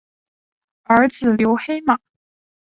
[0.85, 1.99] 儿子刘黑马。